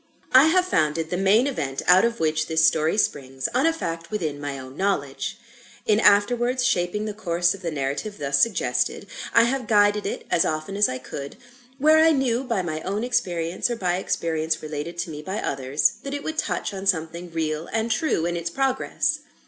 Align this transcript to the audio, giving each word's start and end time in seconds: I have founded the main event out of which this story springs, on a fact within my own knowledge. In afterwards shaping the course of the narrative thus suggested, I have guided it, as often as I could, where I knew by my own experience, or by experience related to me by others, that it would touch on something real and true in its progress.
I 0.31 0.45
have 0.47 0.65
founded 0.65 1.11
the 1.11 1.15
main 1.15 1.45
event 1.45 1.83
out 1.85 2.03
of 2.03 2.19
which 2.19 2.47
this 2.47 2.65
story 2.65 2.97
springs, 2.97 3.47
on 3.53 3.67
a 3.67 3.71
fact 3.71 4.09
within 4.09 4.41
my 4.41 4.57
own 4.57 4.75
knowledge. 4.75 5.37
In 5.85 5.99
afterwards 5.99 6.65
shaping 6.65 7.05
the 7.05 7.13
course 7.13 7.53
of 7.53 7.61
the 7.61 7.69
narrative 7.69 8.17
thus 8.17 8.41
suggested, 8.41 9.05
I 9.31 9.43
have 9.43 9.67
guided 9.67 10.07
it, 10.07 10.25
as 10.31 10.43
often 10.43 10.75
as 10.75 10.89
I 10.89 10.97
could, 10.97 11.35
where 11.77 11.99
I 12.03 12.13
knew 12.13 12.43
by 12.43 12.63
my 12.63 12.81
own 12.81 13.03
experience, 13.03 13.69
or 13.69 13.75
by 13.75 13.97
experience 13.97 14.63
related 14.63 14.97
to 14.97 15.11
me 15.11 15.21
by 15.21 15.37
others, 15.39 15.91
that 16.01 16.15
it 16.15 16.23
would 16.23 16.39
touch 16.39 16.73
on 16.73 16.87
something 16.87 17.31
real 17.31 17.67
and 17.71 17.91
true 17.91 18.25
in 18.25 18.35
its 18.35 18.49
progress. 18.49 19.19